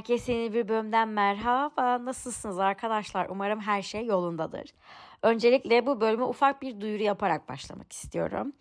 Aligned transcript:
Herkese 0.00 0.32
yeni 0.32 0.54
bir 0.54 0.68
bölümden 0.68 1.08
merhaba. 1.08 2.04
Nasılsınız 2.04 2.58
arkadaşlar? 2.58 3.26
Umarım 3.30 3.60
her 3.60 3.82
şey 3.82 4.06
yolundadır. 4.06 4.74
Öncelikle 5.22 5.86
bu 5.86 6.00
bölüme 6.00 6.24
ufak 6.24 6.62
bir 6.62 6.80
duyuru 6.80 7.02
yaparak 7.02 7.48
başlamak 7.48 7.92
istiyorum. 7.92 8.52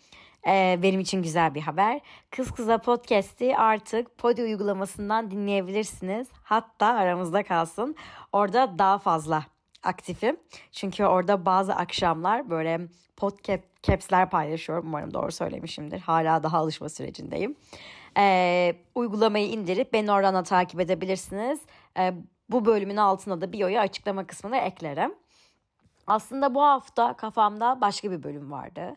Ee, 0.47 0.79
benim 0.83 0.99
için 0.99 1.23
güzel 1.23 1.55
bir 1.55 1.61
haber. 1.61 2.01
Kız 2.31 2.51
Kıza 2.51 2.77
Podcast'i 2.77 3.57
artık 3.57 4.17
Podi 4.17 4.43
uygulamasından 4.43 5.31
dinleyebilirsiniz. 5.31 6.27
Hatta 6.43 6.85
aramızda 6.85 7.43
kalsın. 7.43 7.95
Orada 8.33 8.79
daha 8.79 8.97
fazla 8.97 9.45
aktifim. 9.83 10.37
Çünkü 10.71 11.05
orada 11.05 11.45
bazı 11.45 11.75
akşamlar 11.75 12.49
böyle 12.49 12.79
podcaps'ler 13.17 14.29
paylaşıyorum. 14.29 14.87
Umarım 14.87 15.13
doğru 15.13 15.31
söylemişimdir. 15.31 15.99
Hala 15.99 16.43
daha 16.43 16.57
alışma 16.57 16.89
sürecindeyim. 16.89 17.55
Ee, 18.17 18.75
uygulamayı 18.95 19.49
indirip 19.49 19.93
beni 19.93 20.11
oradan 20.11 20.35
da 20.35 20.43
takip 20.43 20.79
edebilirsiniz. 20.79 21.59
Ee, 21.97 22.13
bu 22.49 22.65
bölümün 22.65 22.97
altına 22.97 23.41
da 23.41 23.53
bio'ya 23.53 23.81
açıklama 23.81 24.27
kısmına 24.27 24.57
eklerim. 24.57 25.15
Aslında 26.07 26.55
bu 26.55 26.63
hafta 26.63 27.13
kafamda 27.13 27.81
başka 27.81 28.11
bir 28.11 28.23
bölüm 28.23 28.51
vardı. 28.51 28.95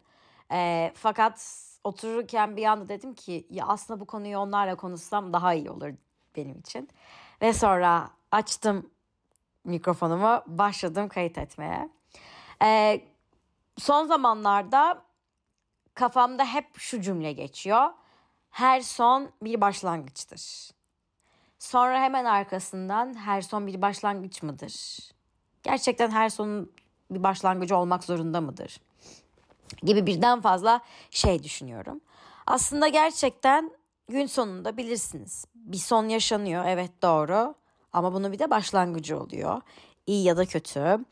Ee, 0.53 0.93
fakat 0.95 1.63
otururken 1.85 2.57
bir 2.57 2.65
anda 2.65 2.89
dedim 2.89 3.15
ki 3.15 3.47
ya 3.51 3.67
aslında 3.67 4.01
bu 4.01 4.07
konuyu 4.07 4.39
onlarla 4.39 4.75
konuşsam 4.75 5.33
daha 5.33 5.55
iyi 5.55 5.71
olur 5.71 5.91
benim 6.37 6.59
için. 6.59 6.89
Ve 7.43 7.53
sonra 7.53 8.11
açtım 8.31 8.91
mikrofonumu 9.65 10.43
başladım 10.47 11.09
kayıt 11.09 11.39
etmeye. 11.39 11.89
Ee, 12.63 13.01
son 13.79 14.07
zamanlarda 14.07 15.03
kafamda 15.95 16.45
hep 16.45 16.79
şu 16.79 17.01
cümle 17.01 17.33
geçiyor. 17.33 17.91
Her 18.53 18.81
son 18.81 19.31
bir 19.43 19.61
başlangıçtır. 19.61 20.71
Sonra 21.59 22.01
hemen 22.01 22.25
arkasından 22.25 23.15
her 23.15 23.43
son 23.43 23.67
bir 23.67 23.83
başlangıç 23.83 24.43
mıdır? 24.43 24.99
Gerçekten 25.63 26.11
her 26.11 26.29
sonun 26.29 26.73
bir 27.11 27.23
başlangıcı 27.23 27.77
olmak 27.77 28.05
zorunda 28.05 28.41
mıdır? 28.41 28.81
Gibi 29.83 30.07
birden 30.07 30.41
fazla 30.41 30.81
şey 31.11 31.43
düşünüyorum. 31.43 32.01
Aslında 32.47 32.89
gerçekten 32.89 33.71
gün 34.09 34.27
sonunda 34.27 34.77
bilirsiniz. 34.77 35.45
Bir 35.55 35.77
son 35.77 36.09
yaşanıyor 36.09 36.65
evet 36.67 37.03
doğru 37.03 37.55
ama 37.93 38.13
bunun 38.13 38.33
bir 38.33 38.39
de 38.39 38.51
başlangıcı 38.51 39.21
oluyor. 39.21 39.61
İyi 40.07 40.25
ya 40.25 40.37
da 40.37 40.47
kötü. 40.47 41.05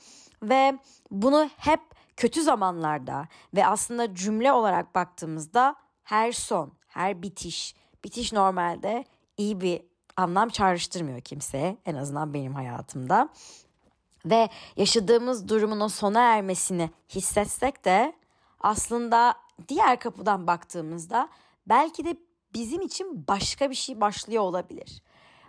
Ve 0.43 0.79
bunu 1.11 1.51
hep 1.57 1.81
kötü 2.17 2.43
zamanlarda 2.43 3.29
ve 3.55 3.67
aslında 3.67 4.15
cümle 4.15 4.53
olarak 4.53 4.95
baktığımızda 4.95 5.77
her 6.03 6.33
son, 6.33 6.73
her 6.91 7.23
bitiş, 7.23 7.75
bitiş 8.05 8.33
normalde 8.33 9.05
iyi 9.37 9.61
bir 9.61 9.83
anlam 10.17 10.49
çağrıştırmıyor 10.49 11.21
kimseye 11.21 11.77
en 11.87 11.95
azından 11.95 12.35
benim 12.35 12.55
hayatımda. 12.55 13.29
Ve 14.25 14.49
yaşadığımız 14.77 15.49
durumun 15.49 15.81
o 15.81 15.89
sona 15.89 16.21
ermesini 16.21 16.91
hissetsek 17.09 17.85
de 17.85 18.13
aslında 18.61 19.35
diğer 19.69 20.01
kapıdan 20.01 20.47
baktığımızda 20.47 21.29
belki 21.67 22.05
de 22.05 22.17
bizim 22.55 22.81
için 22.83 23.25
başka 23.29 23.71
bir 23.71 23.75
şey 23.75 24.01
başlıyor 24.01 24.43
olabilir. 24.43 25.03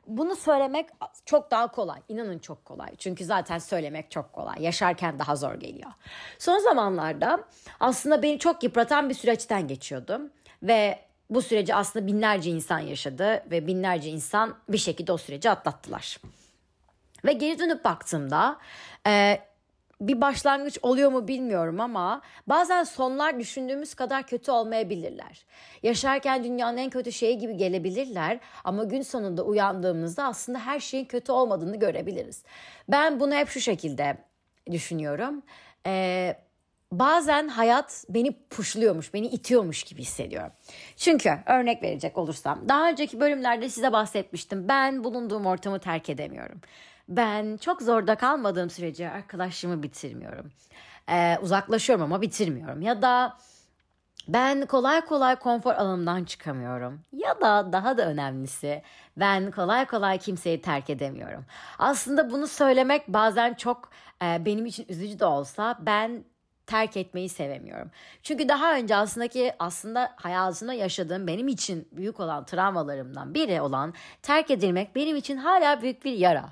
Bunu 0.08 0.36
söylemek 0.36 0.89
çok 1.25 1.52
daha 1.52 1.67
kolay. 1.67 2.00
İnanın 2.08 2.39
çok 2.39 2.66
kolay. 2.66 2.95
Çünkü 2.97 3.25
zaten 3.25 3.58
söylemek 3.58 4.12
çok 4.12 4.34
kolay. 4.34 4.56
Yaşarken 4.64 5.19
daha 5.19 5.36
zor 5.36 5.53
geliyor. 5.53 5.92
Son 6.39 6.59
zamanlarda 6.59 7.44
aslında 7.80 8.23
beni 8.23 8.39
çok 8.39 8.64
yıpratan 8.64 9.09
bir 9.09 9.14
süreçten 9.14 9.67
geçiyordum. 9.67 10.30
Ve 10.64 11.11
bu 11.32 11.42
süreci 11.42 11.76
aslında 11.76 12.08
binlerce 12.08 12.52
insan 12.52 12.80
yaşadı 12.80 13.44
ve 13.52 13.68
binlerce 13.68 14.09
insan 14.09 14.56
bir 14.69 14.78
şekilde 14.78 15.12
o 15.12 15.18
süreci 15.18 15.50
atlattılar. 15.50 16.18
Ve 17.25 17.34
geri 17.34 17.59
dönüp 17.59 17.86
baktığımda 17.86 18.58
e, 19.08 19.40
bir 20.02 20.22
başlangıç 20.22 20.78
oluyor 20.81 21.12
mu 21.12 21.28
bilmiyorum 21.28 21.80
ama 21.80 22.22
bazen 22.47 22.84
sonlar 22.84 23.40
düşündüğümüz 23.40 23.94
kadar 23.94 24.24
kötü 24.24 24.52
olmayabilirler. 24.52 25.46
Yaşarken 25.84 26.44
dünyanın 26.44 26.78
en 26.78 26.90
kötü 26.90 27.12
şeyi 27.12 27.38
gibi 27.38 27.58
gelebilirler 27.58 28.40
ama 28.64 28.84
gün 28.84 29.02
sonunda 29.02 29.44
uyandığımızda 29.44 30.24
aslında 30.24 30.59
her 30.59 30.80
şeyin 30.80 31.06
kötü 31.06 31.31
olmadığını 31.31 31.80
görebiliriz. 31.80 32.44
Ben 32.90 33.20
bunu 33.20 33.34
hep 33.34 33.50
şu 33.50 33.59
şekilde 33.59 34.18
düşünüyorum. 34.72 35.44
Ee, 35.86 36.36
bazen 36.91 37.47
hayat 37.47 38.06
beni 38.09 38.31
puşluyormuş, 38.50 39.13
beni 39.13 39.28
itiyormuş 39.28 39.84
gibi 39.84 40.02
hissediyorum. 40.02 40.52
Çünkü 40.97 41.40
örnek 41.46 41.84
verecek 41.84 42.18
olursam 42.18 42.69
daha 42.69 42.90
önceki 42.90 43.19
bölümlerde 43.19 43.69
size 43.69 43.91
bahsetmiştim. 43.91 44.68
Ben 44.68 45.03
bulunduğum 45.03 45.46
ortamı 45.46 45.79
terk 45.79 46.09
edemiyorum. 46.09 46.62
Ben 47.09 47.57
çok 47.57 47.81
zorda 47.81 48.16
kalmadığım 48.16 48.69
sürece 48.69 49.09
arkadaşlığımı 49.09 49.84
bitirmiyorum. 49.84 50.52
Ee, 51.09 51.38
uzaklaşıyorum 51.41 52.06
ama 52.06 52.22
bitirmiyorum. 52.22 52.81
Ya 52.81 53.02
da 53.02 53.38
ben 54.28 54.66
kolay 54.66 55.02
kolay 55.02 55.35
konfor 55.35 55.73
alanımdan 55.73 56.23
çıkamıyorum. 56.23 57.02
Ya 57.13 57.41
da 57.41 57.73
daha 57.73 57.97
da 57.97 58.06
önemlisi 58.08 58.81
ben 59.18 59.52
kolay 59.52 59.85
kolay 59.85 60.18
kimseyi 60.18 60.62
terk 60.62 60.90
edemiyorum. 60.90 61.46
Aslında 61.79 62.31
bunu 62.31 62.47
söylemek 62.47 63.08
bazen 63.08 63.53
çok 63.53 63.90
e, 64.23 64.46
benim 64.46 64.66
için 64.66 64.85
üzücü 64.90 65.19
de 65.19 65.25
olsa 65.25 65.78
ben 65.79 66.23
terk 66.66 66.97
etmeyi 66.97 67.29
sevemiyorum. 67.29 67.91
Çünkü 68.23 68.49
daha 68.49 68.75
önce 68.75 68.95
aslında 68.95 69.27
ki 69.27 69.53
aslında 69.59 70.13
hayatımda 70.16 70.73
yaşadığım 70.73 71.27
benim 71.27 71.47
için 71.47 71.88
büyük 71.91 72.19
olan 72.19 72.45
travmalarımdan 72.45 73.33
biri 73.33 73.61
olan 73.61 73.94
terk 74.22 74.51
edilmek 74.51 74.95
benim 74.95 75.16
için 75.16 75.38
hala 75.38 75.81
büyük 75.81 76.05
bir 76.05 76.13
yara. 76.13 76.49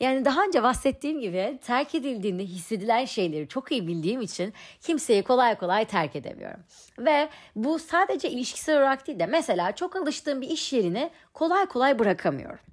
Yani 0.00 0.24
daha 0.24 0.44
önce 0.44 0.62
bahsettiğim 0.62 1.20
gibi 1.20 1.58
terk 1.64 1.94
edildiğinde 1.94 2.44
hissedilen 2.44 3.04
şeyleri 3.04 3.48
çok 3.48 3.72
iyi 3.72 3.86
bildiğim 3.86 4.20
için 4.20 4.54
kimseyi 4.80 5.22
kolay 5.22 5.54
kolay 5.54 5.84
terk 5.84 6.16
edemiyorum. 6.16 6.60
Ve 6.98 7.28
bu 7.56 7.78
sadece 7.78 8.30
ilişkisel 8.30 8.76
olarak 8.76 9.06
değil 9.06 9.18
de 9.18 9.26
mesela 9.26 9.72
çok 9.72 9.96
alıştığım 9.96 10.40
bir 10.40 10.48
iş 10.48 10.72
yerini 10.72 11.10
kolay 11.34 11.66
kolay 11.66 11.98
bırakamıyorum. 11.98 12.71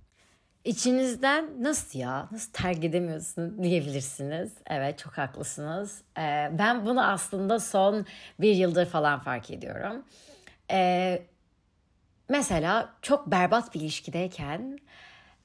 İçinizden 0.69 1.63
nasıl 1.63 1.99
ya 1.99 2.27
nasıl 2.31 2.51
terk 2.51 2.83
edemiyorsun 2.83 3.63
diyebilirsiniz. 3.63 4.51
Evet 4.67 4.99
çok 4.99 5.17
haklısınız. 5.17 6.01
Ee, 6.17 6.49
ben 6.51 6.85
bunu 6.85 7.07
aslında 7.07 7.59
son 7.59 8.05
bir 8.39 8.55
yıldır 8.55 8.85
falan 8.85 9.19
fark 9.19 9.51
ediyorum. 9.51 10.05
Ee, 10.71 11.21
mesela 12.29 12.93
çok 13.01 13.31
berbat 13.31 13.75
bir 13.75 13.79
ilişkideyken 13.79 14.79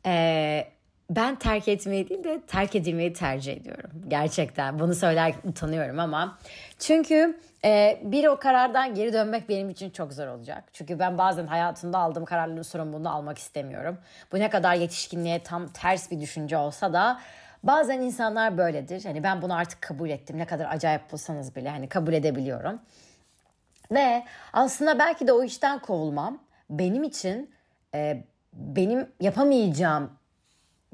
e, 0.06 0.68
ben 1.10 1.36
terk 1.36 1.68
etmeyi 1.68 2.08
değil 2.08 2.24
de 2.24 2.40
terk 2.46 2.76
edilmeyi 2.76 3.12
tercih 3.12 3.52
ediyorum. 3.52 3.90
Gerçekten 4.08 4.78
bunu 4.78 4.94
söylerken 4.94 5.50
utanıyorum 5.50 5.98
ama. 5.98 6.38
Çünkü 6.78 7.38
e, 7.64 8.00
bir 8.02 8.26
o 8.26 8.38
karardan 8.38 8.94
geri 8.94 9.12
dönmek 9.12 9.48
benim 9.48 9.70
için 9.70 9.90
çok 9.90 10.12
zor 10.12 10.26
olacak. 10.26 10.64
Çünkü 10.72 10.98
ben 10.98 11.18
bazen 11.18 11.46
hayatımda 11.46 11.98
aldığım 11.98 12.24
kararların 12.24 12.62
sorumluluğunu 12.62 13.14
almak 13.14 13.38
istemiyorum. 13.38 13.98
Bu 14.32 14.38
ne 14.38 14.50
kadar 14.50 14.74
yetişkinliğe 14.74 15.42
tam 15.42 15.68
ters 15.68 16.10
bir 16.10 16.20
düşünce 16.20 16.56
olsa 16.56 16.92
da 16.92 17.20
bazen 17.62 18.00
insanlar 18.00 18.58
böyledir. 18.58 19.04
Hani 19.04 19.22
ben 19.22 19.42
bunu 19.42 19.54
artık 19.54 19.82
kabul 19.82 20.10
ettim. 20.10 20.38
Ne 20.38 20.46
kadar 20.46 20.66
acayip 20.70 21.12
bulsanız 21.12 21.56
bile 21.56 21.70
hani 21.70 21.88
kabul 21.88 22.12
edebiliyorum. 22.12 22.80
Ve 23.90 24.24
aslında 24.52 24.98
belki 24.98 25.26
de 25.26 25.32
o 25.32 25.44
işten 25.44 25.78
kovulmam 25.78 26.38
benim 26.70 27.02
için 27.02 27.50
e, 27.94 28.24
benim 28.52 29.08
yapamayacağım 29.20 30.10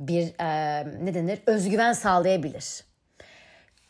bir 0.01 0.33
e, 0.39 0.85
ne 1.05 1.15
denir 1.15 1.41
özgüven 1.47 1.93
sağlayabilir. 1.93 2.85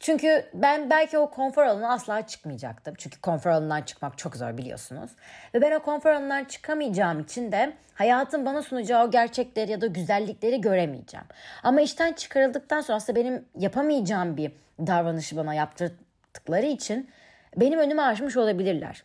Çünkü 0.01 0.45
ben 0.55 0.91
belki 0.91 1.19
o 1.19 1.31
konfor 1.31 1.63
alanına 1.63 1.93
asla 1.93 2.27
çıkmayacaktım. 2.27 2.95
Çünkü 2.99 3.21
konfor 3.21 3.51
alanından 3.51 3.83
çıkmak 3.83 4.19
çok 4.19 4.37
zor 4.37 4.59
biliyorsunuz. 4.59 5.11
Ve 5.55 5.61
ben 5.61 5.73
o 5.73 5.83
konfor 5.83 6.11
alanından 6.11 6.45
çıkamayacağım 6.45 7.21
için 7.21 7.53
de 7.53 7.73
hayatın 7.95 8.47
bana 8.47 8.63
sunacağı 8.63 9.07
o 9.07 9.11
gerçekleri 9.11 9.71
ya 9.71 9.81
da 9.81 9.87
güzellikleri 9.87 10.61
göremeyeceğim. 10.61 11.27
Ama 11.63 11.81
işten 11.81 12.13
çıkarıldıktan 12.13 12.81
sonra 12.81 12.97
aslında 12.97 13.21
benim 13.21 13.45
yapamayacağım 13.59 14.37
bir 14.37 14.53
davranışı 14.87 15.37
bana 15.37 15.55
yaptırdıkları 15.55 16.67
için 16.67 17.11
benim 17.57 17.79
önümü 17.79 18.03
açmış 18.03 18.37
olabilirler. 18.37 19.03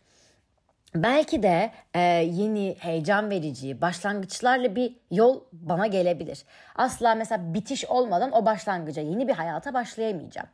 Belki 1.02 1.42
de 1.42 1.70
e, 1.94 2.00
yeni, 2.00 2.76
heyecan 2.78 3.30
verici 3.30 3.80
başlangıçlarla 3.80 4.76
bir 4.76 4.96
yol 5.10 5.40
bana 5.52 5.86
gelebilir. 5.86 6.44
Asla 6.76 7.14
mesela 7.14 7.54
bitiş 7.54 7.84
olmadan 7.84 8.32
o 8.32 8.46
başlangıca, 8.46 9.02
yeni 9.02 9.28
bir 9.28 9.32
hayata 9.32 9.74
başlayamayacağım. 9.74 10.48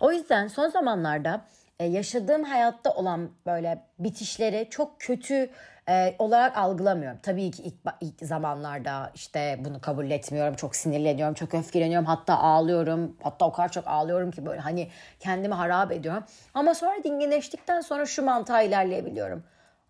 O 0.00 0.12
yüzden 0.12 0.48
son 0.48 0.68
zamanlarda 0.68 1.40
e, 1.78 1.84
yaşadığım 1.84 2.44
hayatta 2.44 2.90
olan 2.90 3.30
böyle 3.46 3.82
bitişleri 3.98 4.66
çok 4.70 5.00
kötü 5.00 5.50
e, 5.88 6.14
olarak 6.18 6.56
algılamıyorum. 6.56 7.18
Tabii 7.22 7.50
ki 7.50 7.62
ilk, 7.62 7.74
ilk 8.00 8.28
zamanlarda 8.28 9.10
işte 9.14 9.60
bunu 9.64 9.80
kabul 9.80 10.10
etmiyorum. 10.10 10.54
Çok 10.54 10.76
sinirleniyorum, 10.76 11.34
çok 11.34 11.54
öfkeleniyorum. 11.54 12.06
Hatta 12.06 12.38
ağlıyorum. 12.38 13.16
Hatta 13.22 13.46
o 13.46 13.52
kadar 13.52 13.72
çok 13.72 13.88
ağlıyorum 13.88 14.30
ki 14.30 14.46
böyle 14.46 14.60
hani 14.60 14.88
kendimi 15.20 15.54
harap 15.54 15.92
ediyorum. 15.92 16.24
Ama 16.54 16.74
sonra 16.74 17.04
dinginleştikten 17.04 17.80
sonra 17.80 18.06
şu 18.06 18.24
mantığa 18.24 18.62
ilerleyebiliyorum 18.62 19.42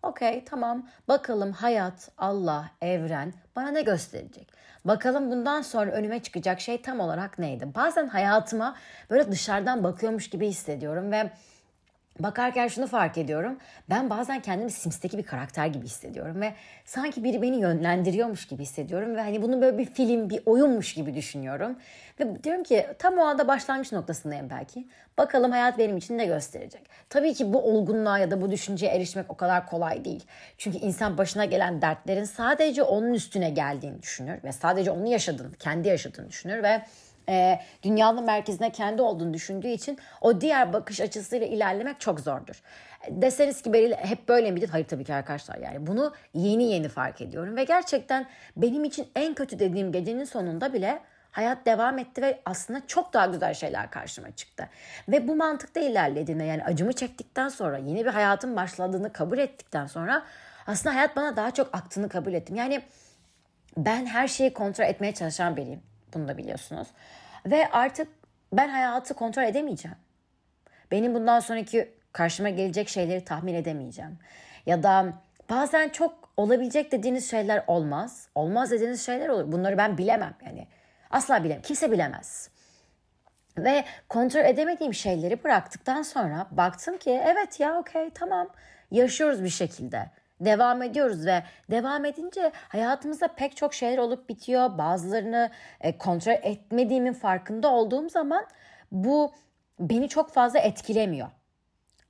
Okey 0.03 0.45
tamam 0.45 0.87
bakalım 1.07 1.51
hayat, 1.51 2.11
Allah, 2.17 2.71
evren 2.81 3.33
bana 3.55 3.71
ne 3.71 3.81
gösterecek? 3.81 4.47
Bakalım 4.85 5.31
bundan 5.31 5.61
sonra 5.61 5.91
önüme 5.91 6.23
çıkacak 6.23 6.61
şey 6.61 6.81
tam 6.81 6.99
olarak 6.99 7.39
neydi? 7.39 7.67
Bazen 7.75 8.07
hayatıma 8.07 8.75
böyle 9.09 9.31
dışarıdan 9.31 9.83
bakıyormuş 9.83 10.29
gibi 10.29 10.47
hissediyorum 10.47 11.11
ve 11.11 11.31
bakarken 12.19 12.67
şunu 12.67 12.87
fark 12.87 13.17
ediyorum. 13.17 13.57
Ben 13.89 14.09
bazen 14.09 14.41
kendimi 14.41 14.71
Sims'teki 14.71 15.17
bir 15.17 15.23
karakter 15.23 15.67
gibi 15.67 15.85
hissediyorum 15.85 16.41
ve 16.41 16.53
sanki 16.85 17.23
biri 17.23 17.41
beni 17.41 17.57
yönlendiriyormuş 17.57 18.47
gibi 18.47 18.61
hissediyorum 18.61 19.15
ve 19.15 19.21
hani 19.21 19.41
bunu 19.41 19.61
böyle 19.61 19.77
bir 19.77 19.85
film, 19.85 20.29
bir 20.29 20.41
oyunmuş 20.45 20.93
gibi 20.93 21.15
düşünüyorum. 21.15 21.79
Ve 22.19 22.43
diyorum 22.43 22.63
ki 22.63 22.87
tam 22.99 23.17
o 23.17 23.21
anda 23.21 23.47
başlangıç 23.47 23.91
noktasındayım 23.91 24.49
belki. 24.49 24.87
Bakalım 25.17 25.51
hayat 25.51 25.77
benim 25.77 25.97
için 25.97 26.17
ne 26.17 26.25
gösterecek. 26.25 26.81
Tabii 27.09 27.33
ki 27.33 27.53
bu 27.53 27.61
olgunluğa 27.61 28.17
ya 28.19 28.31
da 28.31 28.41
bu 28.41 28.51
düşünceye 28.51 28.91
erişmek 28.91 29.25
o 29.29 29.37
kadar 29.37 29.67
kolay 29.67 30.05
değil. 30.05 30.23
Çünkü 30.57 30.77
insan 30.77 31.17
başına 31.17 31.45
gelen 31.45 31.81
dertlerin 31.81 32.23
sadece 32.23 32.83
onun 32.83 33.13
üstüne 33.13 33.49
geldiğini 33.49 34.01
düşünür 34.01 34.43
ve 34.43 34.51
sadece 34.51 34.91
onu 34.91 35.07
yaşadığını, 35.07 35.53
kendi 35.53 35.87
yaşadığını 35.87 36.29
düşünür 36.29 36.63
ve 36.63 36.81
e, 37.29 37.59
dünyanın 37.83 38.25
merkezine 38.25 38.71
kendi 38.71 39.01
olduğunu 39.01 39.33
düşündüğü 39.33 39.67
için 39.67 39.97
o 40.21 40.41
diğer 40.41 40.73
bakış 40.73 41.01
açısıyla 41.01 41.47
ilerlemek 41.47 41.99
çok 41.99 42.19
zordur. 42.19 42.61
Deseniz 43.09 43.61
ki 43.61 43.95
hep 43.97 44.29
böyle 44.29 44.51
miydi? 44.51 44.67
Hayır 44.71 44.87
tabii 44.87 45.03
ki 45.03 45.13
arkadaşlar 45.13 45.57
yani 45.57 45.87
bunu 45.87 46.13
yeni 46.33 46.63
yeni 46.63 46.89
fark 46.89 47.21
ediyorum 47.21 47.55
ve 47.55 47.63
gerçekten 47.63 48.25
benim 48.57 48.83
için 48.83 49.07
en 49.15 49.33
kötü 49.33 49.59
dediğim 49.59 49.91
gecenin 49.91 50.23
sonunda 50.23 50.73
bile 50.73 50.99
hayat 51.31 51.65
devam 51.65 51.99
etti 51.99 52.21
ve 52.21 52.39
aslında 52.45 52.81
çok 52.87 53.13
daha 53.13 53.25
güzel 53.25 53.53
şeyler 53.53 53.91
karşıma 53.91 54.31
çıktı. 54.31 54.69
Ve 55.09 55.27
bu 55.27 55.35
mantıkta 55.35 55.79
ilerlediğinde 55.79 56.43
yani 56.43 56.63
acımı 56.63 56.93
çektikten 56.93 57.49
sonra 57.49 57.77
yeni 57.77 58.05
bir 58.05 58.09
hayatın 58.09 58.55
başladığını 58.55 59.13
kabul 59.13 59.37
ettikten 59.37 59.85
sonra 59.85 60.23
aslında 60.67 60.95
hayat 60.95 61.15
bana 61.15 61.35
daha 61.35 61.51
çok 61.51 61.75
aktığını 61.75 62.09
kabul 62.09 62.33
ettim. 62.33 62.55
Yani 62.55 62.81
ben 63.77 64.05
her 64.05 64.27
şeyi 64.27 64.53
kontrol 64.53 64.85
etmeye 64.85 65.13
çalışan 65.13 65.57
biriyim. 65.57 65.81
Bunu 66.13 66.27
da 66.27 66.37
biliyorsunuz. 66.37 66.87
Ve 67.45 67.71
artık 67.71 68.07
ben 68.53 68.69
hayatı 68.69 69.13
kontrol 69.13 69.43
edemeyeceğim. 69.43 69.97
Benim 70.91 71.13
bundan 71.13 71.39
sonraki 71.39 71.93
karşıma 72.11 72.49
gelecek 72.49 72.89
şeyleri 72.89 73.25
tahmin 73.25 73.53
edemeyeceğim. 73.53 74.19
Ya 74.65 74.83
da 74.83 75.13
bazen 75.49 75.89
çok 75.89 76.29
olabilecek 76.37 76.91
dediğiniz 76.91 77.31
şeyler 77.31 77.63
olmaz. 77.67 78.27
Olmaz 78.35 78.71
dediğiniz 78.71 79.05
şeyler 79.05 79.29
olur. 79.29 79.51
Bunları 79.51 79.77
ben 79.77 79.97
bilemem 79.97 80.33
yani. 80.45 80.67
Asla 81.09 81.43
bilemem. 81.43 81.61
Kimse 81.61 81.91
bilemez. 81.91 82.49
Ve 83.57 83.85
kontrol 84.09 84.45
edemediğim 84.45 84.93
şeyleri 84.93 85.43
bıraktıktan 85.43 86.01
sonra 86.01 86.47
baktım 86.51 86.97
ki 86.97 87.21
evet 87.25 87.59
ya 87.59 87.79
okey 87.79 88.09
tamam 88.09 88.49
yaşıyoruz 88.91 89.43
bir 89.43 89.49
şekilde 89.49 90.09
devam 90.41 90.81
ediyoruz 90.81 91.25
ve 91.25 91.43
devam 91.71 92.05
edince 92.05 92.51
hayatımızda 92.67 93.27
pek 93.27 93.57
çok 93.57 93.73
şeyler 93.73 93.97
olup 93.97 94.29
bitiyor. 94.29 94.77
Bazılarını 94.77 95.49
e, 95.81 95.97
kontrol 95.97 96.33
etmediğimin 96.41 97.13
farkında 97.13 97.71
olduğum 97.71 98.09
zaman 98.09 98.45
bu 98.91 99.33
beni 99.79 100.09
çok 100.09 100.31
fazla 100.31 100.59
etkilemiyor. 100.59 101.27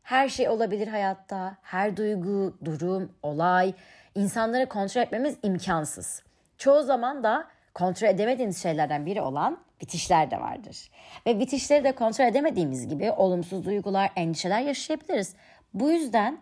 Her 0.04 0.30
şey 0.30 0.50
olabilir 0.50 0.88
hayatta. 0.88 1.58
Her 1.62 1.98
duygu, 1.98 2.58
durum, 2.66 3.12
olay 3.24 3.74
insanları 4.16 4.70
kontrol 4.70 5.02
etmemiz 5.02 5.38
imkansız. 5.44 6.24
Çoğu 6.58 6.84
zaman 6.84 7.24
da 7.24 7.48
kontrol 7.74 8.08
edemediğiniz 8.08 8.62
şeylerden 8.62 9.06
biri 9.06 9.22
olan 9.22 9.58
bitişler 9.82 10.32
de 10.32 10.40
vardır. 10.40 10.92
Ve 11.26 11.40
bitişleri 11.40 11.84
de 11.84 11.92
kontrol 11.92 12.26
edemediğimiz 12.26 12.88
gibi 12.88 13.12
olumsuz 13.12 13.66
duygular, 13.66 14.12
endişeler 14.16 14.62
yaşayabiliriz. 14.62 15.36
Bu 15.74 15.92
yüzden 15.92 16.40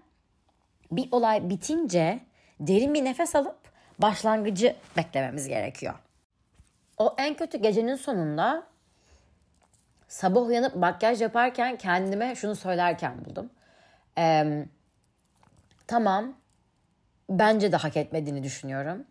bir 0.91 1.11
olay 1.11 1.49
bitince 1.49 2.19
derin 2.59 2.93
bir 2.93 3.05
nefes 3.05 3.35
alıp 3.35 3.57
başlangıcı 3.99 4.75
beklememiz 4.97 5.47
gerekiyor. 5.47 5.93
O 6.97 7.15
en 7.17 7.33
kötü 7.33 7.57
gecenin 7.57 7.95
sonunda 7.95 8.63
sabah 10.07 10.41
uyanıp 10.41 10.75
makyaj 10.75 11.21
yaparken 11.21 11.77
kendime 11.77 12.35
şunu 12.35 12.55
söylerken 12.55 13.25
buldum. 13.25 13.49
Ee, 14.17 14.65
tamam 15.87 16.33
bence 17.29 17.71
de 17.71 17.75
hak 17.75 17.97
etmediğini 17.97 18.43
düşünüyorum. 18.43 19.05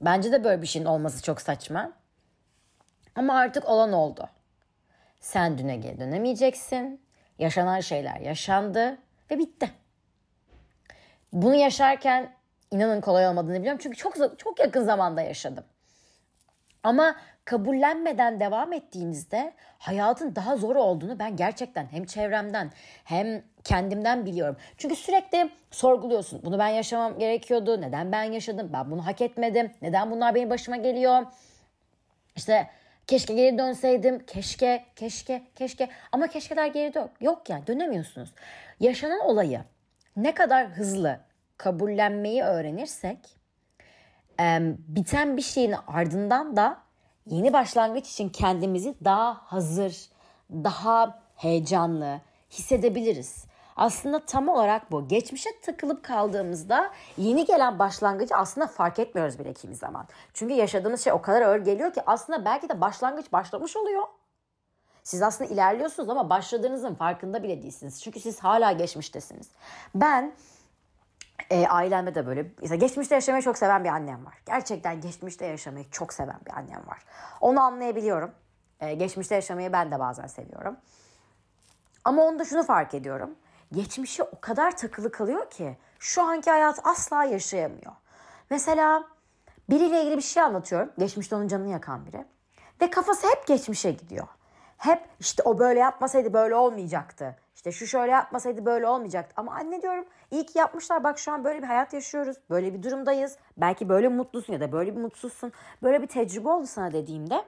Bence 0.00 0.32
de 0.32 0.44
böyle 0.44 0.62
bir 0.62 0.66
şeyin 0.66 0.86
olması 0.86 1.22
çok 1.22 1.40
saçma. 1.40 1.92
Ama 3.16 3.34
artık 3.38 3.68
olan 3.68 3.92
oldu. 3.92 4.28
Sen 5.20 5.58
düne 5.58 5.76
geri 5.76 6.00
dönemeyeceksin. 6.00 7.04
Yaşanan 7.38 7.80
şeyler 7.80 8.20
yaşandı 8.20 8.98
ve 9.30 9.38
bitti. 9.38 9.70
Bunu 11.34 11.54
yaşarken 11.54 12.30
inanın 12.70 13.00
kolay 13.00 13.28
olmadığını 13.28 13.58
biliyorum. 13.58 13.80
Çünkü 13.82 13.96
çok 13.96 14.38
çok 14.38 14.60
yakın 14.60 14.84
zamanda 14.84 15.20
yaşadım. 15.20 15.64
Ama 16.82 17.16
kabullenmeden 17.44 18.40
devam 18.40 18.72
ettiğinizde 18.72 19.52
hayatın 19.78 20.36
daha 20.36 20.56
zor 20.56 20.76
olduğunu 20.76 21.18
ben 21.18 21.36
gerçekten 21.36 21.86
hem 21.86 22.04
çevremden 22.04 22.70
hem 23.04 23.42
kendimden 23.64 24.26
biliyorum. 24.26 24.56
Çünkü 24.78 24.96
sürekli 24.96 25.50
sorguluyorsun. 25.70 26.40
Bunu 26.44 26.58
ben 26.58 26.68
yaşamam 26.68 27.18
gerekiyordu. 27.18 27.80
Neden 27.80 28.12
ben 28.12 28.22
yaşadım? 28.22 28.70
Ben 28.72 28.90
bunu 28.90 29.06
hak 29.06 29.20
etmedim. 29.20 29.72
Neden 29.82 30.10
bunlar 30.10 30.34
benim 30.34 30.50
başıma 30.50 30.76
geliyor? 30.76 31.26
İşte 32.36 32.68
keşke 33.06 33.34
geri 33.34 33.58
dönseydim. 33.58 34.26
Keşke, 34.26 34.84
keşke, 34.96 35.42
keşke. 35.54 35.88
Ama 36.12 36.26
keşkeler 36.26 36.66
geri 36.66 36.94
dön. 36.94 37.10
Yok 37.20 37.50
yani 37.50 37.66
dönemiyorsunuz. 37.66 38.32
Yaşanan 38.80 39.20
olayı 39.20 39.60
ne 40.16 40.34
kadar 40.34 40.66
hızlı 40.66 41.20
kabullenmeyi 41.56 42.42
öğrenirsek 42.42 43.18
biten 44.88 45.36
bir 45.36 45.42
şeyin 45.42 45.74
ardından 45.86 46.56
da 46.56 46.78
yeni 47.26 47.52
başlangıç 47.52 48.10
için 48.10 48.28
kendimizi 48.28 48.94
daha 49.04 49.34
hazır, 49.34 50.08
daha 50.50 51.22
heyecanlı 51.36 52.20
hissedebiliriz. 52.50 53.44
Aslında 53.76 54.24
tam 54.24 54.48
olarak 54.48 54.92
bu. 54.92 55.08
Geçmişe 55.08 55.50
takılıp 55.62 56.04
kaldığımızda 56.04 56.90
yeni 57.16 57.44
gelen 57.44 57.78
başlangıcı 57.78 58.34
aslında 58.36 58.66
fark 58.66 58.98
etmiyoruz 58.98 59.38
bile 59.38 59.52
kimi 59.52 59.74
zaman. 59.74 60.06
Çünkü 60.34 60.54
yaşadığımız 60.54 61.04
şey 61.04 61.12
o 61.12 61.22
kadar 61.22 61.42
ağır 61.42 61.58
geliyor 61.58 61.92
ki 61.92 62.02
aslında 62.06 62.44
belki 62.44 62.68
de 62.68 62.80
başlangıç 62.80 63.32
başlamış 63.32 63.76
oluyor. 63.76 64.02
Siz 65.04 65.22
aslında 65.22 65.50
ilerliyorsunuz 65.50 66.08
ama 66.08 66.30
başladığınızın 66.30 66.94
farkında 66.94 67.42
bile 67.42 67.62
değilsiniz. 67.62 68.02
Çünkü 68.02 68.20
siz 68.20 68.40
hala 68.40 68.72
geçmiştesiniz. 68.72 69.48
Ben 69.94 70.34
e, 71.50 71.66
ailemde 71.66 72.14
de 72.14 72.26
böyle 72.26 72.50
mesela 72.60 72.76
geçmişte 72.76 73.14
yaşamayı 73.14 73.42
çok 73.42 73.58
seven 73.58 73.84
bir 73.84 73.88
annem 73.88 74.26
var. 74.26 74.34
Gerçekten 74.46 75.00
geçmişte 75.00 75.46
yaşamayı 75.46 75.90
çok 75.90 76.12
seven 76.12 76.38
bir 76.46 76.52
annem 76.52 76.86
var. 76.86 76.98
Onu 77.40 77.60
anlayabiliyorum. 77.60 78.32
E, 78.80 78.94
geçmişte 78.94 79.34
yaşamayı 79.34 79.72
ben 79.72 79.90
de 79.90 79.98
bazen 79.98 80.26
seviyorum. 80.26 80.76
Ama 82.04 82.22
onda 82.22 82.44
şunu 82.44 82.62
fark 82.62 82.94
ediyorum. 82.94 83.34
Geçmişe 83.72 84.22
o 84.22 84.40
kadar 84.40 84.76
takılı 84.76 85.12
kalıyor 85.12 85.50
ki 85.50 85.76
şu 85.98 86.22
anki 86.22 86.50
hayat 86.50 86.86
asla 86.86 87.24
yaşayamıyor. 87.24 87.92
Mesela 88.50 89.04
biriyle 89.70 90.00
ilgili 90.02 90.16
bir 90.16 90.22
şey 90.22 90.42
anlatıyorum. 90.42 90.92
Geçmişte 90.98 91.36
onun 91.36 91.48
canını 91.48 91.68
yakan 91.68 92.06
biri. 92.06 92.24
Ve 92.80 92.90
kafası 92.90 93.26
hep 93.26 93.46
geçmişe 93.46 93.90
gidiyor 93.90 94.28
hep 94.86 95.08
işte 95.20 95.42
o 95.42 95.58
böyle 95.58 95.80
yapmasaydı 95.80 96.32
böyle 96.32 96.54
olmayacaktı. 96.54 97.36
İşte 97.54 97.72
şu 97.72 97.86
şöyle 97.86 98.12
yapmasaydı 98.12 98.64
böyle 98.64 98.86
olmayacaktı. 98.86 99.34
Ama 99.36 99.54
anne 99.54 99.82
diyorum 99.82 100.04
iyi 100.30 100.46
ki 100.46 100.58
yapmışlar. 100.58 101.04
Bak 101.04 101.18
şu 101.18 101.32
an 101.32 101.44
böyle 101.44 101.62
bir 101.62 101.66
hayat 101.66 101.92
yaşıyoruz. 101.92 102.36
Böyle 102.50 102.74
bir 102.74 102.82
durumdayız. 102.82 103.36
Belki 103.56 103.88
böyle 103.88 104.08
mutlusun 104.08 104.52
ya 104.52 104.60
da 104.60 104.72
böyle 104.72 104.96
bir 104.96 105.00
mutsuzsun. 105.00 105.52
Böyle 105.82 106.02
bir 106.02 106.06
tecrübe 106.06 106.48
oldu 106.48 106.66
sana 106.66 106.92
dediğimde 106.92 107.44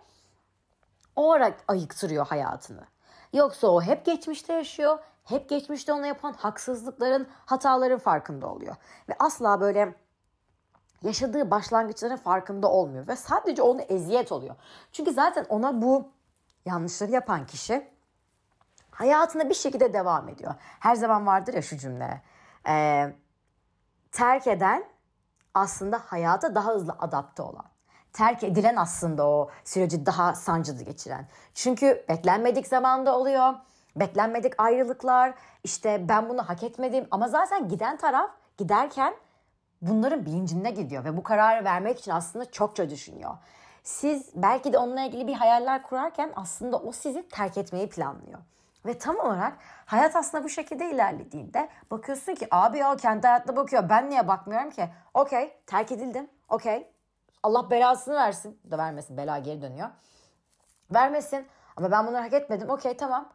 o 1.16 1.26
olarak 1.26 1.64
ayıktırıyor 1.68 2.26
hayatını. 2.26 2.84
Yoksa 3.32 3.68
o 3.68 3.82
hep 3.82 4.04
geçmişte 4.04 4.52
yaşıyor. 4.52 4.98
Hep 5.24 5.48
geçmişte 5.48 5.92
ona 5.92 6.06
yapan 6.06 6.32
haksızlıkların, 6.32 7.28
hataların 7.46 7.98
farkında 7.98 8.46
oluyor. 8.46 8.76
Ve 9.08 9.14
asla 9.18 9.60
böyle 9.60 9.94
yaşadığı 11.02 11.50
başlangıçların 11.50 12.16
farkında 12.16 12.70
olmuyor. 12.70 13.08
Ve 13.08 13.16
sadece 13.16 13.62
onu 13.62 13.80
eziyet 13.80 14.32
oluyor. 14.32 14.54
Çünkü 14.92 15.12
zaten 15.12 15.46
ona 15.48 15.82
bu 15.82 16.15
yanlışları 16.66 17.10
yapan 17.10 17.46
kişi 17.46 17.88
hayatına 18.90 19.48
bir 19.48 19.54
şekilde 19.54 19.92
devam 19.92 20.28
ediyor. 20.28 20.54
Her 20.60 20.94
zaman 20.94 21.26
vardır 21.26 21.54
ya 21.54 21.62
şu 21.62 21.78
cümle. 21.78 22.22
Ee, 22.68 23.12
terk 24.12 24.46
eden 24.46 24.84
aslında 25.54 25.98
hayata 26.06 26.54
daha 26.54 26.74
hızlı 26.74 26.96
adapte 26.98 27.42
olan. 27.42 27.64
Terk 28.12 28.44
edilen 28.44 28.76
aslında 28.76 29.26
o 29.26 29.50
süreci 29.64 30.06
daha 30.06 30.34
sancılı 30.34 30.82
geçiren. 30.82 31.28
Çünkü 31.54 32.04
beklenmedik 32.08 32.66
zamanda 32.66 33.16
oluyor. 33.18 33.54
Beklenmedik 33.96 34.54
ayrılıklar. 34.58 35.34
İşte 35.64 36.08
ben 36.08 36.28
bunu 36.28 36.48
hak 36.48 36.62
etmedim. 36.62 37.06
Ama 37.10 37.28
zaten 37.28 37.68
giden 37.68 37.96
taraf 37.96 38.30
giderken 38.58 39.14
bunların 39.82 40.26
bilincinde 40.26 40.70
gidiyor. 40.70 41.04
Ve 41.04 41.16
bu 41.16 41.22
kararı 41.22 41.64
vermek 41.64 41.98
için 41.98 42.10
aslında 42.10 42.50
çokça 42.50 42.90
düşünüyor 42.90 43.34
siz 43.86 44.30
belki 44.34 44.72
de 44.72 44.78
onunla 44.78 45.00
ilgili 45.00 45.26
bir 45.26 45.34
hayaller 45.34 45.82
kurarken 45.82 46.32
aslında 46.36 46.76
o 46.78 46.92
sizi 46.92 47.28
terk 47.28 47.58
etmeyi 47.58 47.88
planlıyor. 47.88 48.38
Ve 48.86 48.98
tam 48.98 49.16
olarak 49.16 49.58
hayat 49.86 50.16
aslında 50.16 50.44
bu 50.44 50.48
şekilde 50.48 50.90
ilerlediğinde 50.90 51.68
bakıyorsun 51.90 52.34
ki 52.34 52.48
abi 52.50 52.78
ya 52.78 52.96
kendi 52.96 53.26
hayatına 53.26 53.56
bakıyor. 53.56 53.88
Ben 53.88 54.10
niye 54.10 54.28
bakmıyorum 54.28 54.70
ki? 54.70 54.88
Okey 55.14 55.56
terk 55.66 55.92
edildim. 55.92 56.30
Okey 56.48 56.92
Allah 57.42 57.70
belasını 57.70 58.14
versin. 58.14 58.60
Da 58.70 58.78
vermesin 58.78 59.16
bela 59.16 59.38
geri 59.38 59.62
dönüyor. 59.62 59.88
Vermesin 60.94 61.46
ama 61.76 61.90
ben 61.90 62.06
bunları 62.06 62.22
hak 62.22 62.32
etmedim. 62.32 62.70
Okey 62.70 62.96
tamam. 62.96 63.28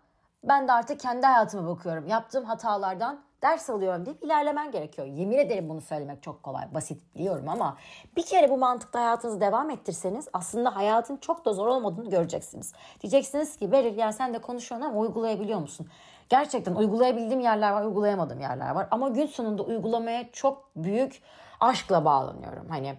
Ben 0.44 0.68
de 0.68 0.72
artık 0.72 1.00
kendi 1.00 1.26
hayatıma 1.26 1.76
bakıyorum. 1.76 2.08
Yaptığım 2.08 2.46
hatalardan 2.46 3.22
ders 3.42 3.70
alıyorum 3.70 4.06
deyip 4.06 4.24
ilerlemen 4.24 4.72
gerekiyor. 4.72 5.08
Yemin 5.08 5.38
ederim 5.38 5.70
bunu 5.70 5.82
söylemek 5.82 6.24
çok 6.24 6.44
kolay, 6.44 6.74
basit 6.74 7.16
biliyorum 7.16 7.50
ama 7.50 7.78
bir 8.18 8.26
kere 8.26 8.50
bu 8.50 8.58
mantıkta 8.58 9.00
hayatınızı 9.00 9.42
devam 9.42 9.70
ettirseniz 9.70 10.28
aslında 10.34 10.76
hayatın 10.76 11.18
çok 11.18 11.46
da 11.46 11.54
zor 11.54 11.68
olmadığını 11.68 12.10
göreceksiniz. 12.10 12.74
Diyeceksiniz 13.02 13.58
ki 13.58 13.72
Beril 13.72 13.98
yani 13.98 14.14
sen 14.14 14.34
de 14.34 14.42
konuşuyorsun 14.42 14.90
ama 14.90 15.00
uygulayabiliyor 15.00 15.60
musun? 15.60 15.88
Gerçekten 16.30 16.76
uygulayabildiğim 16.76 17.40
yerler 17.40 17.72
var, 17.72 17.86
uygulayamadığım 17.86 18.40
yerler 18.40 18.72
var. 18.72 18.88
Ama 18.92 19.10
gün 19.10 19.26
sonunda 19.26 19.64
uygulamaya 19.64 20.32
çok 20.32 20.76
büyük 20.76 21.22
aşkla 21.60 22.06
bağlanıyorum. 22.06 22.70
Hani 22.70 22.96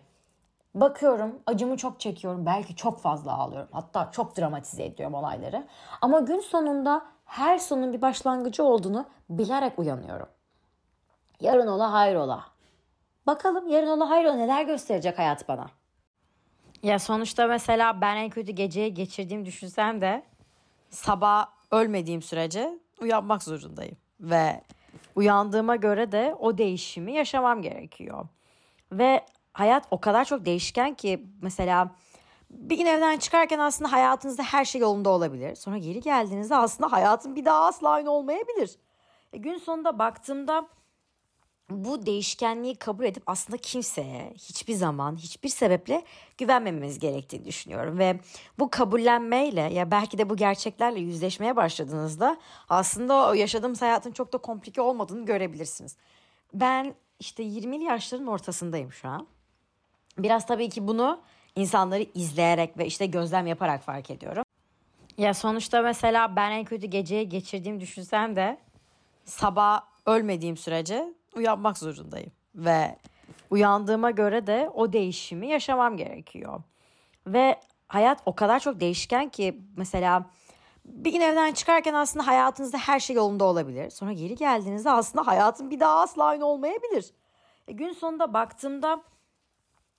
Bakıyorum 0.75 1.38
acımı 1.46 1.76
çok 1.76 2.00
çekiyorum. 2.00 2.46
Belki 2.46 2.76
çok 2.76 2.99
fazla 2.99 3.32
ağlıyorum. 3.32 3.68
Hatta 3.72 4.11
çok 4.12 4.38
dramatize 4.38 4.84
ediyorum 4.84 5.14
olayları. 5.14 5.66
Ama 6.00 6.20
gün 6.20 6.40
sonunda 6.40 7.02
her 7.32 7.58
sonun 7.58 7.92
bir 7.92 8.02
başlangıcı 8.02 8.64
olduğunu 8.64 9.06
bilerek 9.30 9.78
uyanıyorum. 9.78 10.28
Yarın 11.40 11.66
ola 11.66 11.92
hayrola. 11.92 12.44
Bakalım 13.26 13.68
yarın 13.68 13.86
ola 13.88 14.10
hayrola 14.10 14.34
neler 14.34 14.62
gösterecek 14.62 15.18
hayat 15.18 15.48
bana. 15.48 15.70
Ya 16.82 16.98
sonuçta 16.98 17.46
mesela 17.46 18.00
ben 18.00 18.16
en 18.16 18.30
kötü 18.30 18.52
geceyi 18.52 18.94
geçirdiğim 18.94 19.46
düşünsem 19.46 20.00
de 20.00 20.22
sabah 20.90 21.46
ölmediğim 21.70 22.22
sürece 22.22 22.78
uyanmak 23.00 23.42
zorundayım. 23.42 23.96
Ve 24.20 24.62
uyandığıma 25.14 25.76
göre 25.76 26.12
de 26.12 26.36
o 26.38 26.58
değişimi 26.58 27.12
yaşamam 27.12 27.62
gerekiyor. 27.62 28.26
Ve 28.92 29.26
hayat 29.52 29.86
o 29.90 30.00
kadar 30.00 30.24
çok 30.24 30.46
değişken 30.46 30.94
ki 30.94 31.26
mesela 31.42 31.90
bir 32.52 32.76
gün 32.76 32.87
evden 32.87 33.18
çıkarken 33.18 33.59
aslında 33.59 33.92
hayatınızda 33.92 34.42
her 34.42 34.64
şey 34.64 34.80
yolunda 34.80 35.11
olabilir. 35.11 35.54
Sonra 35.54 35.78
geri 35.78 36.00
geldiğinizde 36.00 36.56
aslında 36.56 36.92
hayatın 36.92 37.37
bir 37.37 37.44
daha 37.44 37.66
asla 37.66 37.88
aynı 37.88 38.11
olmayabilir. 38.11 38.78
E, 39.32 39.38
gün 39.38 39.59
sonunda 39.59 39.99
baktığımda 39.99 40.68
bu 41.71 42.06
değişkenliği 42.06 42.76
kabul 42.76 43.04
edip 43.04 43.23
aslında 43.26 43.56
kimseye 43.56 44.32
hiçbir 44.35 44.75
zaman 44.75 45.16
hiçbir 45.16 45.49
sebeple 45.49 46.02
güvenmememiz 46.38 46.99
gerektiğini 46.99 47.44
düşünüyorum 47.44 47.99
ve 47.99 48.21
bu 48.59 48.71
kabullenmeyle 48.71 49.61
ya 49.61 49.90
belki 49.90 50.18
de 50.18 50.30
bu 50.30 50.37
gerçeklerle 50.37 51.00
yüzleşmeye 51.00 51.56
başladığınızda 51.56 52.37
aslında 52.68 53.35
yaşadığımız 53.35 53.82
hayatın 53.82 54.12
çok 54.12 54.32
da 54.32 54.38
komplike 54.38 54.80
olmadığını 54.80 55.26
görebilirsiniz. 55.26 55.97
Ben 56.54 56.94
işte 57.21 57.42
20'li 57.42 57.85
yaşların 57.85 58.26
ortasındayım 58.26 58.92
şu 58.92 59.09
an. 59.09 59.26
Biraz 60.18 60.47
tabii 60.47 60.68
ki 60.68 60.88
bunu 60.88 61.21
insanları 61.56 62.06
izleyerek 62.14 62.78
ve 62.78 62.87
işte 62.87 63.06
gözlem 63.06 63.47
yaparak 63.47 63.82
fark 63.82 64.11
ediyorum. 64.11 64.44
Ya 65.18 65.35
sonuçta 65.35 65.82
mesela 65.82 66.37
ben 66.37 66.50
en 66.50 66.64
kötü 66.64 66.87
geceyi 66.87 67.28
geçirdiğim 67.28 67.80
düşünsem 67.80 68.37
de 68.37 68.59
sabah 69.25 69.82
ölmediğim 70.06 70.56
sürece 70.56 71.14
uyanmak 71.37 71.78
zorundayım. 71.78 72.32
Ve 72.54 72.97
uyandığıma 73.50 74.11
göre 74.11 74.47
de 74.47 74.71
o 74.75 74.92
değişimi 74.92 75.49
yaşamam 75.49 75.97
gerekiyor. 75.97 76.62
Ve 77.26 77.61
hayat 77.88 78.18
o 78.26 78.35
kadar 78.35 78.61
çok 78.61 78.80
değişken 78.80 79.28
ki 79.28 79.61
mesela 79.76 80.25
bir 80.85 81.12
gün 81.12 81.21
evden 81.21 81.52
çıkarken 81.52 81.94
aslında 81.94 82.26
hayatınızda 82.26 82.78
her 82.78 83.00
şey 83.00 83.16
yolunda 83.16 83.44
olabilir. 83.44 83.90
Sonra 83.90 84.12
geri 84.12 84.35
geldiğinizde 84.35 84.90
aslında 84.90 85.26
hayatın 85.26 85.71
bir 85.71 85.80
daha 85.80 86.00
asla 86.00 86.25
aynı 86.25 86.47
olmayabilir. 86.47 87.11
E 87.68 87.73
gün 87.73 87.92
sonunda 87.92 88.35
baktığımda 88.35 89.02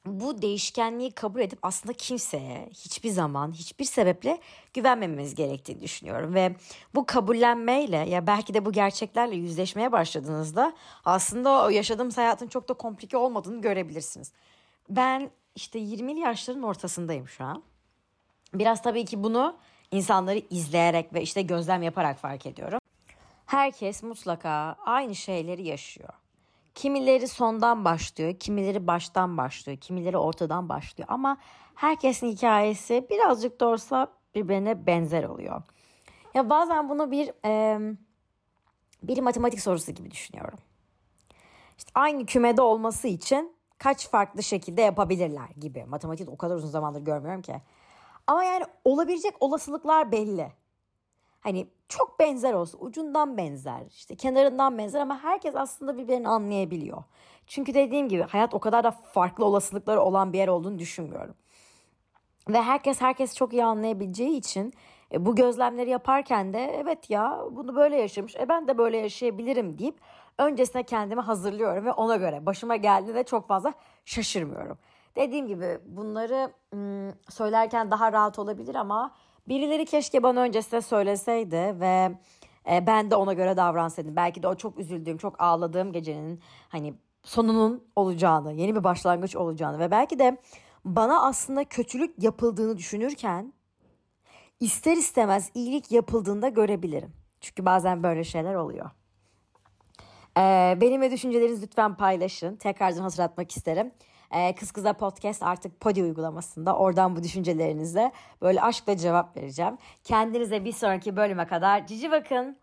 bu 0.06 0.42
değişkenliği 0.42 1.12
kabul 1.12 1.40
edip 1.40 1.60
aslında 1.62 1.94
kimseye 1.94 2.70
hiçbir 2.72 3.10
zaman 3.10 3.52
hiçbir 3.52 3.86
sebeple 3.86 4.40
güvenmememiz 4.74 5.36
gerektiğini 5.36 5.82
düşünüyorum 5.82 6.34
ve 6.34 6.56
bu 6.96 7.06
kabullenmeyle 7.06 7.98
ya 7.98 8.28
belki 8.28 8.54
de 8.54 8.66
bu 8.66 8.72
gerçeklerle 8.72 9.36
yüzleşmeye 9.36 9.92
başladığınızda 9.92 10.74
aslında 11.06 11.66
o 11.66 11.70
yaşadığımız 11.70 12.18
hayatın 12.18 12.48
çok 12.48 12.70
da 12.70 12.74
komplike 12.74 13.18
olmadığını 13.18 13.62
görebilirsiniz. 13.62 14.32
Ben 14.90 15.32
işte 15.56 15.80
20'li 15.80 16.20
yaşların 16.20 16.64
ortasındayım 16.64 17.28
şu 17.28 17.44
an. 17.44 17.64
Biraz 18.54 18.82
tabii 18.82 19.06
ki 19.06 19.24
bunu 19.24 19.58
insanları 19.92 20.42
izleyerek 20.50 21.14
ve 21.14 21.22
işte 21.22 21.42
gözlem 21.42 21.84
yaparak 21.84 22.18
fark 22.18 22.46
ediyorum. 22.46 22.80
Herkes 23.46 24.04
mutlaka 24.04 24.76
aynı 24.86 25.16
şeyleri 25.16 25.68
yaşıyor. 25.68 26.14
Kimileri 26.76 27.28
sondan 27.28 27.86
başlıyor, 27.86 28.40
kimileri 28.40 28.88
baştan 28.88 29.38
başlıyor, 29.38 29.78
kimileri 29.78 30.18
ortadan 30.18 30.70
başlıyor. 30.70 31.10
Ama 31.12 31.38
herkesin 31.76 32.28
hikayesi 32.28 33.08
birazcık 33.10 33.60
da 33.60 33.68
olsa 33.68 34.08
birbirine 34.36 34.88
benzer 34.88 35.24
oluyor. 35.24 35.62
Ya 36.34 36.50
bazen 36.50 36.90
bunu 36.90 37.12
bir 37.12 37.32
e, 37.46 37.80
bir 39.04 39.20
matematik 39.22 39.62
sorusu 39.62 39.92
gibi 39.92 40.12
düşünüyorum. 40.12 40.60
İşte 41.78 41.92
aynı 41.96 42.26
kümede 42.26 42.62
olması 42.62 43.08
için 43.08 43.56
kaç 43.78 44.10
farklı 44.10 44.44
şekilde 44.44 44.82
yapabilirler 44.82 45.50
gibi. 45.60 45.86
Matematik 45.86 46.30
o 46.30 46.38
kadar 46.38 46.56
uzun 46.56 46.70
zamandır 46.70 47.02
görmüyorum 47.02 47.42
ki. 47.42 47.56
Ama 48.28 48.44
yani 48.44 48.66
olabilecek 48.86 49.34
olasılıklar 49.40 50.12
belli. 50.12 50.52
Hani 51.42 51.68
çok 51.98 52.20
benzer 52.20 52.54
olsun. 52.54 52.80
Ucundan 52.82 53.38
benzer, 53.38 53.82
işte 53.90 54.16
kenarından 54.16 54.78
benzer 54.78 55.00
ama 55.00 55.24
herkes 55.24 55.56
aslında 55.56 55.98
birbirini 55.98 56.28
anlayabiliyor. 56.28 57.04
Çünkü 57.48 57.74
dediğim 57.74 58.10
gibi 58.10 58.24
hayat 58.24 58.54
o 58.54 58.60
kadar 58.60 58.84
da 58.84 58.92
farklı 58.92 59.46
olasılıkları 59.46 60.02
olan 60.02 60.34
bir 60.34 60.38
yer 60.38 60.48
olduğunu 60.48 60.80
düşünmüyorum. 60.80 61.36
Ve 62.50 62.62
herkes 62.62 63.02
herkes 63.02 63.36
çok 63.36 63.54
iyi 63.54 63.66
anlayabileceği 63.66 64.38
için 64.38 64.74
e, 65.12 65.26
bu 65.26 65.36
gözlemleri 65.36 65.90
yaparken 65.90 66.54
de 66.54 66.78
evet 66.82 67.10
ya 67.10 67.40
bunu 67.52 67.76
böyle 67.76 67.98
yaşamış. 67.98 68.36
E 68.36 68.50
ben 68.50 68.68
de 68.68 68.78
böyle 68.78 68.98
yaşayabilirim 68.98 69.78
deyip 69.78 70.00
öncesine 70.38 70.84
kendimi 70.84 71.22
hazırlıyorum 71.22 71.86
ve 71.86 71.92
ona 71.92 72.16
göre 72.16 72.46
başıma 72.46 72.76
geldiğinde 72.76 73.24
çok 73.24 73.48
fazla 73.48 73.74
şaşırmıyorum. 74.06 74.78
Dediğim 75.16 75.48
gibi 75.48 75.80
bunları 75.86 76.54
söylerken 77.30 77.92
daha 77.92 78.12
rahat 78.12 78.40
olabilir 78.40 78.76
ama 78.76 79.12
Birileri 79.48 79.86
keşke 79.86 80.24
bana 80.24 80.40
öncesinde 80.40 80.82
söyleseydi 80.82 81.76
ve 81.80 82.12
e, 82.72 82.88
ben 82.88 83.12
de 83.12 83.16
ona 83.16 83.34
göre 83.34 83.58
davransaydım. 83.58 84.16
Belki 84.16 84.44
de 84.44 84.48
o 84.48 84.56
çok 84.56 84.80
üzüldüğüm, 84.80 85.18
çok 85.18 85.42
ağladığım 85.42 85.92
gecenin 85.92 86.42
hani 86.70 86.94
sonunun 87.24 87.84
olacağını, 87.96 88.54
yeni 88.54 88.76
bir 88.76 88.84
başlangıç 88.84 89.36
olacağını 89.36 89.80
ve 89.80 89.92
belki 89.92 90.20
de 90.20 90.38
bana 90.86 91.26
aslında 91.26 91.64
kötülük 91.64 92.24
yapıldığını 92.24 92.78
düşünürken 92.78 93.54
ister 94.60 94.98
istemez 94.98 95.52
iyilik 95.54 95.92
yapıldığında 95.92 96.50
görebilirim. 96.50 97.14
Çünkü 97.42 97.66
bazen 97.66 98.04
böyle 98.04 98.24
şeyler 98.24 98.56
oluyor. 98.56 98.90
Ee, 100.38 100.78
benimle 100.82 101.12
düşüncelerinizi 101.12 101.62
lütfen 101.62 101.96
paylaşın. 101.96 102.56
Tekrardan 102.56 103.02
hatırlatmak 103.02 103.52
isterim. 103.52 103.92
Ee, 104.34 104.56
Kız 104.56 104.72
Kıza 104.72 104.94
Podcast 104.94 105.44
artık 105.44 105.80
Podi 105.82 106.04
uygulamasında. 106.04 106.78
Oradan 106.78 107.16
bu 107.16 107.24
düşüncelerinizle 107.24 108.12
böyle 108.42 108.62
aşkla 108.62 108.98
cevap 108.98 109.38
vereceğim. 109.38 109.78
Kendinize 110.04 110.66
bir 110.66 110.72
sonraki 110.72 111.16
bölüme 111.16 111.48
kadar 111.48 111.88
cici 111.88 112.12
bakın. 112.12 112.63